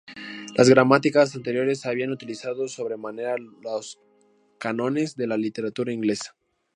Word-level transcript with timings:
Las 0.55 0.67
gramáticas 0.67 1.35
anteriores 1.35 1.85
habían 1.85 2.09
utilizado 2.11 2.67
sobremanera 2.67 3.35
los 3.37 3.99
cánones 4.57 5.15
de 5.15 5.27
la 5.27 5.37
literatura 5.37 5.93
inglesa. 5.93 6.35